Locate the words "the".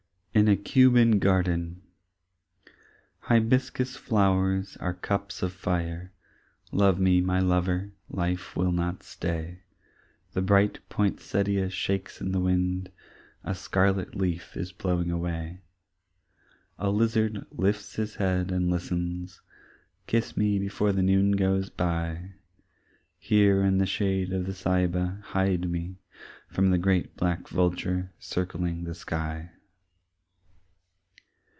10.31-10.41, 12.31-12.39, 20.93-21.03, 23.79-23.85, 24.45-24.53, 26.71-26.77, 28.85-28.95